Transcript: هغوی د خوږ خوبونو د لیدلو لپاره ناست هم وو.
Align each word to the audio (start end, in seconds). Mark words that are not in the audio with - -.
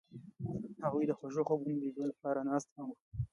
هغوی 0.83 1.03
د 1.07 1.11
خوږ 1.17 1.35
خوبونو 1.47 1.75
د 1.77 1.81
لیدلو 1.83 2.11
لپاره 2.11 2.39
ناست 2.49 2.69
هم 2.75 2.85
وو. 2.91 2.95